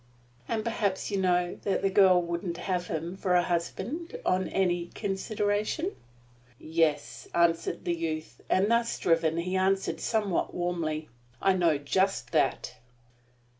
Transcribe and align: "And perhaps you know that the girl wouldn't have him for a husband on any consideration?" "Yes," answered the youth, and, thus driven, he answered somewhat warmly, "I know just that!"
"And 0.49 0.63
perhaps 0.63 1.11
you 1.11 1.19
know 1.19 1.59
that 1.61 1.83
the 1.83 1.89
girl 1.91 2.19
wouldn't 2.23 2.57
have 2.57 2.87
him 2.87 3.15
for 3.15 3.35
a 3.35 3.43
husband 3.43 4.19
on 4.25 4.47
any 4.47 4.87
consideration?" 4.95 5.91
"Yes," 6.59 7.27
answered 7.35 7.85
the 7.85 7.93
youth, 7.93 8.41
and, 8.49 8.71
thus 8.71 8.97
driven, 8.97 9.37
he 9.37 9.55
answered 9.55 9.99
somewhat 9.99 10.55
warmly, 10.55 11.09
"I 11.39 11.53
know 11.53 11.77
just 11.77 12.31
that!" 12.31 12.77